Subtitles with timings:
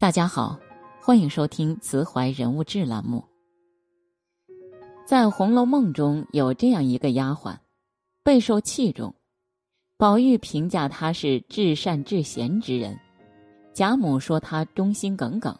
[0.00, 0.56] 大家好，
[1.02, 3.24] 欢迎收听慈怀人物志栏目。
[5.04, 7.56] 在《红楼梦》中有这样一个丫鬟，
[8.22, 9.12] 备受器重，
[9.96, 12.96] 宝玉评价她是至善至贤之人，
[13.74, 15.52] 贾母说她忠心耿耿。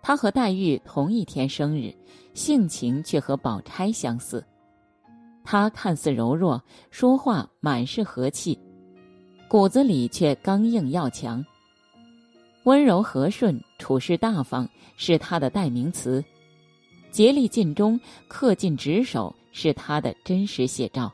[0.00, 1.92] 她和黛玉同一天生日，
[2.32, 4.46] 性情却和宝钗相似。
[5.42, 6.62] 她看似柔弱，
[6.92, 8.56] 说话满是和气，
[9.48, 11.44] 骨子里却刚硬要强。
[12.66, 16.22] 温柔和顺、处事大方是他的代名词，
[17.12, 17.98] 竭力尽忠、
[18.28, 21.12] 恪尽职守是他的真实写照。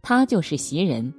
[0.00, 1.12] 他就是袭人，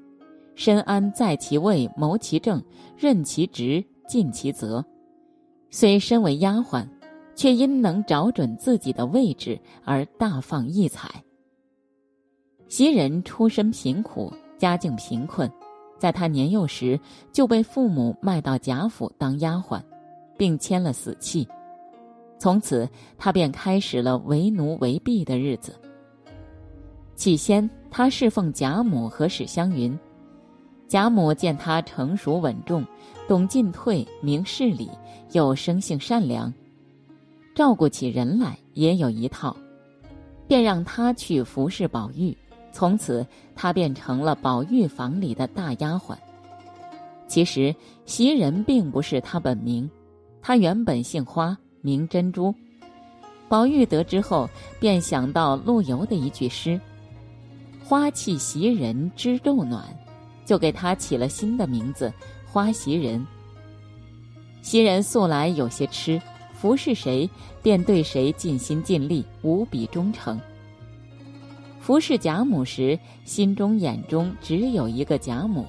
[0.56, 2.64] 深谙在其位谋其政，
[2.98, 4.84] 任其职尽其责。
[5.70, 6.88] 虽身为丫鬟，
[7.36, 11.10] 却因能找准自己的位置而大放异彩。
[12.70, 15.52] 袭人出身贫苦，家境贫困。
[16.05, 17.00] 在他年幼时
[17.32, 19.82] 就被父母卖到贾府当丫鬟，
[20.38, 21.48] 并签了死契。
[22.38, 25.74] 从此，他便开始了为奴为婢的日子。
[27.15, 29.98] 起先，他侍奉贾母和史湘云。
[30.88, 32.85] 贾母见他成熟稳重，
[33.27, 34.87] 懂进退，明事理，
[35.32, 36.54] 又生性善良，
[37.55, 39.58] 照顾起人来也有一套，
[40.48, 42.37] 便让他去服侍宝玉。
[42.76, 46.13] 从此，她便成了宝玉房里的大丫鬟。
[47.26, 47.73] 其实，
[48.05, 49.90] 袭人并不是她本名，
[50.41, 52.53] 她原本姓花，名珍珠。
[53.48, 56.77] 宝玉得知后，便想到陆游的一句诗
[57.81, 59.85] ：“花气袭人知昼暖”，
[60.43, 62.12] 就给她起了新的名字——
[62.46, 63.26] 花袭人。
[64.62, 67.29] 袭人素来有些痴，服侍谁
[67.63, 70.38] 便对谁尽心尽力，无比忠诚。
[71.86, 75.64] 服侍贾母时，心中眼中只有一个贾母；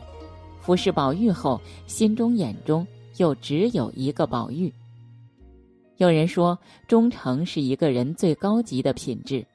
[0.63, 2.87] 服侍宝玉后，心中眼中
[3.19, 4.73] 又只有一个宝玉。
[5.99, 6.59] 有人说，
[6.89, 9.47] 忠诚是一个人最高级的品质。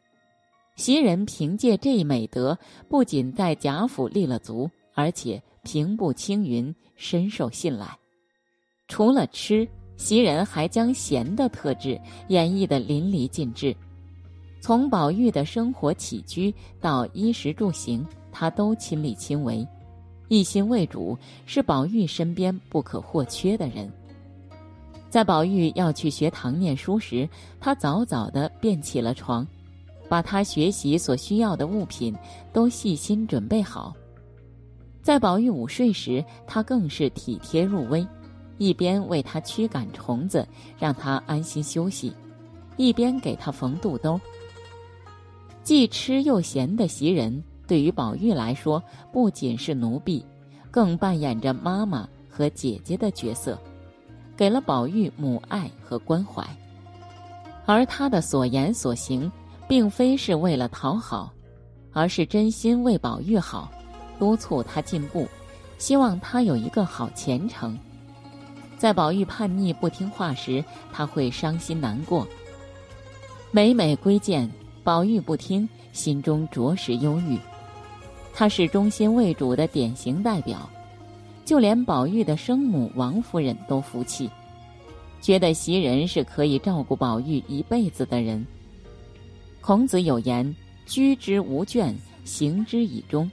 [0.76, 2.56] 袭人凭借这一美德，
[2.88, 7.98] 不仅在贾府立了足，而且平步青云，深受信赖。
[8.88, 13.76] 除了吃，袭人还将贤的特质演绎得淋漓尽致。
[14.62, 19.68] 从宝玉的生活起居到衣食住行，他都亲力亲为，
[20.28, 21.18] 一心为主，
[21.48, 23.92] 是宝玉身边不可或缺的人。
[25.10, 27.28] 在宝玉要去学堂念书时，
[27.60, 29.46] 他早早的便起了床，
[30.08, 32.16] 把他学习所需要的物品
[32.54, 33.92] 都细心准备好。
[35.02, 38.08] 在宝玉午睡时，他更是体贴入微，
[38.60, 40.48] 一边为他驱赶虫子，
[40.78, 42.14] 让他安心休息，
[42.78, 44.22] 一边给他缝肚兜。
[45.64, 50.26] 既吃又闲的袭人，对于宝玉来说，不仅是奴婢，
[50.72, 53.58] 更扮演着妈妈和姐姐的角色，
[54.36, 56.46] 给了宝玉母爱和关怀。
[57.66, 59.32] 而他的所言所行，
[59.68, 61.32] 并非是为了讨好，
[61.94, 63.72] 而是真心为宝玉好，
[64.18, 65.28] 督促他进步，
[65.78, 67.78] 希望他有一个好前程。
[68.78, 72.28] 在宝玉叛逆不听话时，他会伤心难过。
[73.52, 74.52] 每每归见。
[74.84, 77.38] 宝玉不听，心中着实忧郁。
[78.34, 80.68] 他是忠心为主的典型代表，
[81.46, 84.30] 就连宝玉的生母王夫人都服气，
[85.22, 88.46] 觉得袭人是可以照顾宝玉一辈子的人。
[89.60, 90.56] 孔子有言
[90.88, 91.94] ：“居之无倦，
[92.24, 93.30] 行之以忠。”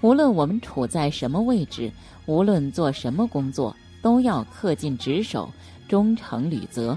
[0.00, 1.92] 无论我们处在什么位置，
[2.24, 5.50] 无论做什么工作，都要恪尽职守，
[5.88, 6.96] 忠诚履责。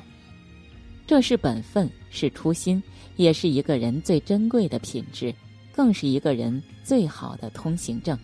[1.08, 2.82] 这是本分，是初心。
[3.22, 5.32] 也是一个人最珍贵的品质，
[5.72, 8.18] 更是一个人最好的通行证。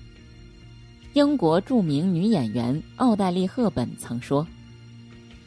[1.13, 4.45] 英国著名女演员奥黛丽·赫本曾说：“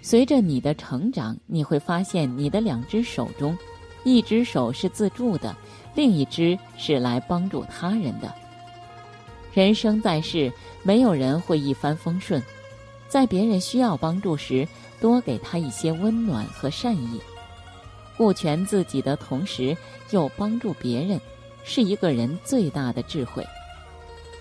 [0.02, 3.58] 随着你的成长，你会发现你的两只手中，
[4.04, 5.56] 一只手是自助的，
[5.96, 8.32] 另一只是来帮助他人的。
[9.52, 10.52] 人生在世，
[10.84, 12.40] 没有人会一帆风顺，
[13.08, 14.66] 在别人需要帮助时，
[15.00, 17.20] 多给他一些温暖和善意。”
[18.20, 19.74] 顾全自己的同时，
[20.10, 21.18] 又帮助别人，
[21.64, 23.42] 是一个人最大的智慧。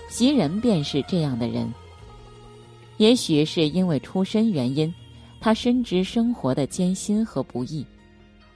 [0.10, 1.74] 袭人便是这样的人。
[2.98, 4.94] 也许是因为出身原因，
[5.40, 7.86] 他深知生活的艰辛和不易，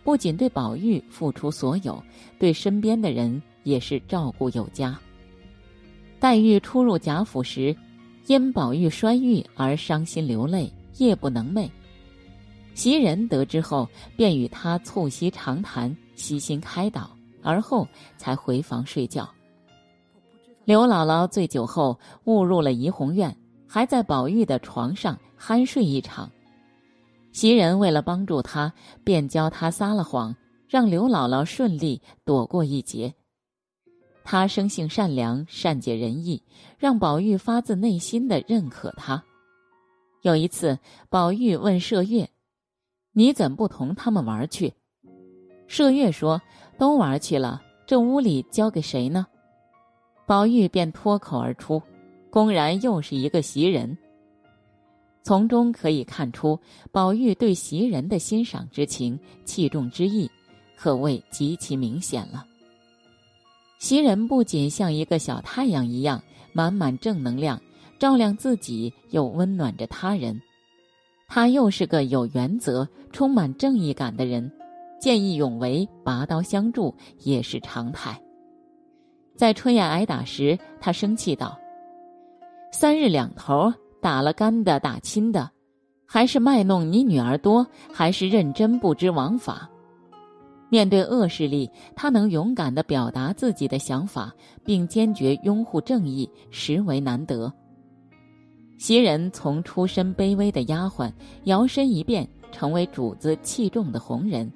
[0.03, 2.03] 不仅对宝玉付出所有，
[2.37, 4.99] 对身边的人也是照顾有加。
[6.19, 7.73] 黛玉初入贾府时，
[8.27, 11.69] 因宝玉摔玉而伤心流泪，夜不能寐。
[12.73, 17.87] 袭人得知后，便与他促膝长谈，悉心开导，而后
[18.17, 19.29] 才回房睡觉。
[20.65, 23.35] 刘姥姥醉酒后误入了怡红院，
[23.67, 26.31] 还在宝玉的床上酣睡一场，
[27.31, 28.73] 袭人为了帮助他，
[29.03, 30.35] 便教他撒了谎，
[30.67, 33.13] 让刘姥姥顺利躲过一劫。
[34.23, 36.41] 他生性善良，善解人意，
[36.79, 39.21] 让宝玉发自内心的认可他。
[40.21, 40.79] 有一次，
[41.09, 42.29] 宝玉问麝月
[43.13, 44.73] ：“你怎不同他们玩去？”
[45.69, 46.41] 麝月说
[46.77, 49.25] ：“都玩去了，这屋里交给谁呢？”
[50.27, 51.81] 宝玉便脱口而出
[52.29, 53.97] ：“公然又是一个袭人。”
[55.23, 56.59] 从中可以看出，
[56.91, 60.29] 宝玉对袭人的欣赏之情、器重之意，
[60.75, 62.45] 可谓极其明显了。
[63.79, 66.21] 袭人不仅像一个小太阳一样，
[66.51, 67.61] 满满正能量，
[67.97, 70.39] 照亮自己又温暖着他人。
[71.35, 74.51] 他又是个有原则、充满正义感的人，
[74.99, 76.93] 见义勇为、拔刀相助
[77.23, 78.21] 也是常态。
[79.35, 81.57] 在春燕挨打时，他生气道
[82.71, 85.49] ：“三日两头。”打了干的，打亲的，
[86.05, 89.67] 还是卖弄你女儿多，还是认真不知王法？
[90.69, 94.31] 面对恶势力，他能勇敢的表达自己的想法，
[94.63, 97.51] 并坚决拥护正义，实为难得。
[98.83, 101.09] 袭人从出身卑微的丫鬟，
[101.45, 104.51] 摇身一变成为主子器重的红人，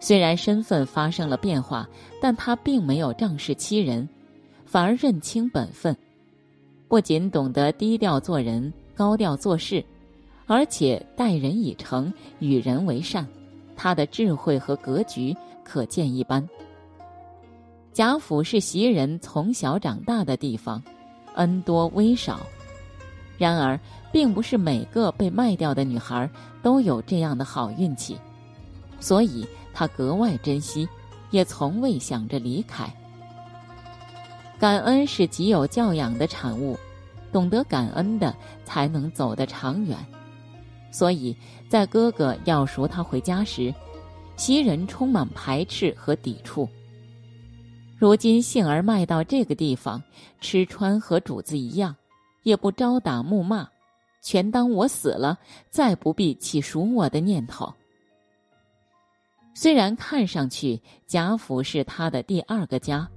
[0.00, 1.88] 虽然身份发生了变化，
[2.20, 4.08] 但她并没有仗势欺人，
[4.64, 5.96] 反而认清本分。
[6.88, 9.84] 不仅懂得低调做人、高调做事，
[10.46, 13.24] 而且待人以诚、与人为善，
[13.76, 15.32] 他的智慧和格局
[15.62, 16.44] 可见一斑。
[17.92, 20.82] 贾府是袭人从小长大的地方，
[21.36, 22.40] 恩多威少。
[23.40, 23.80] 然而，
[24.12, 26.28] 并不是每个被卖掉的女孩
[26.62, 28.18] 都有这样的好运气，
[29.00, 30.86] 所以她格外珍惜，
[31.30, 32.86] 也从未想着离开。
[34.58, 36.78] 感恩是极有教养的产物，
[37.32, 39.96] 懂得感恩的才能走得长远。
[40.90, 41.34] 所以
[41.66, 43.74] 在哥哥要赎他回家时，
[44.36, 46.68] 袭人充满排斥和抵触。
[47.96, 50.02] 如今杏儿卖到这个地方，
[50.42, 51.96] 吃穿和主子一样，
[52.42, 53.68] 也不招打暮骂，
[54.22, 55.38] 全当我死了，
[55.70, 57.72] 再不必起赎我的念头。
[59.54, 63.08] 虽然看上去贾府是他的第二个家。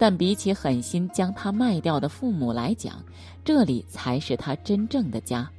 [0.00, 3.04] 但比起狠心将他卖掉的父母来讲，
[3.44, 5.50] 这里才是他真正的家，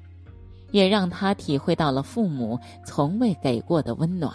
[0.72, 4.34] 也让他体会到了父母从未给过的温暖。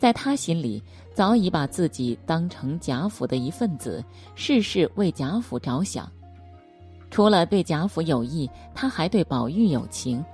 [0.00, 0.82] 在他心里，
[1.14, 4.04] 早已把自己当成贾府的一份子，
[4.34, 6.10] 事事为贾府着想。
[7.10, 10.24] 除了对贾府有益，他还对宝玉有情。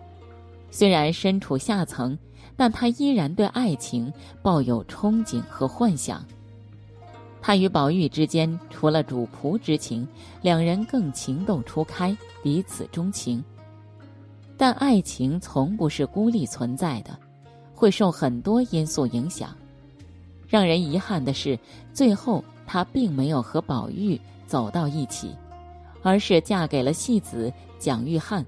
[0.70, 2.18] 虽然身处下层，
[2.56, 4.12] 但他依然对爱情
[4.42, 6.24] 抱有憧憬和幻想。
[7.40, 10.06] 他与宝玉之间除了主仆之情，
[10.42, 13.42] 两人更情窦初开，彼此钟情。
[14.56, 17.16] 但爱情从不是孤立存在的，
[17.74, 19.56] 会受很多因素影响。
[20.48, 21.58] 让人遗憾的是，
[21.92, 25.30] 最后他并没有和宝玉走到一起，
[26.06, 28.44] 而是嫁给了戏子蒋玉菡。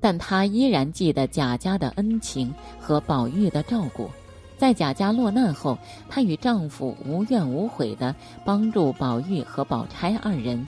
[0.00, 4.10] 但她依然记得贾家的恩情和宝玉的照顾。
[4.58, 8.12] 在贾家落难后，她与丈夫无怨无悔地
[8.44, 10.66] 帮助宝玉和宝钗二人，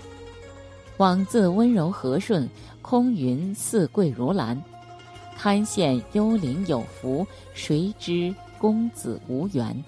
[0.99, 2.49] 枉自温柔和顺，
[2.83, 4.63] 空云似桂如兰，
[5.37, 9.85] 堪羡幽灵有福，谁知公子无缘。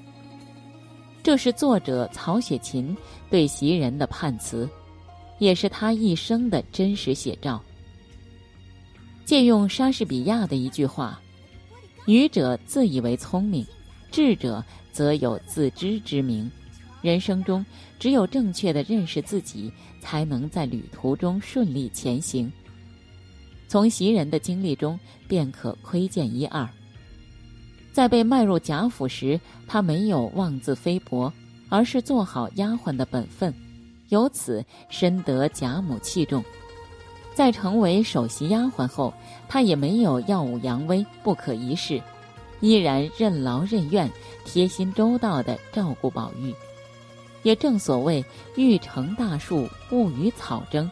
[1.23, 2.97] 这是作者曹雪芹
[3.31, 4.69] 对袭人的判词，
[5.41, 7.61] 也是他一生的真实写照。
[9.25, 11.21] 借用莎士比亚的一句话
[12.07, 13.67] ：“愚者自以为聪明。”
[14.13, 16.51] 智者则有自知之明，
[17.01, 17.65] 人生中
[17.97, 22.51] 只有正确的认识自己，才能在旅途中顺利前行。
[23.69, 26.69] 从袭人的经历中便可窥见一二。
[27.93, 31.33] 在被卖入贾府时，她没有妄自菲薄，
[31.69, 33.55] 而是做好丫鬟的本分，
[34.11, 36.45] 由此深得贾母器重。
[37.35, 39.13] 在成为首席丫鬟后，
[39.49, 42.01] 她也没有耀武扬威、不可一世。
[42.61, 44.11] 依然任劳任怨、
[44.45, 46.55] 贴心周到的照顾宝玉，
[47.43, 48.23] 也正所谓
[48.55, 50.87] “欲成大树，勿与草争；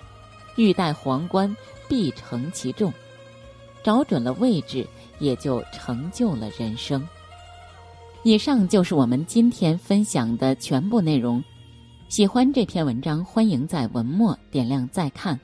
[0.56, 1.54] 欲戴皇冠，
[1.86, 2.90] 必承其重。”
[3.84, 4.86] 找准了位置，
[5.18, 7.06] 也就成就了人生。
[8.22, 11.44] 以上就是我们今天分享的全部内容。
[12.08, 15.38] 喜欢这篇文章，欢迎在文末点亮再看。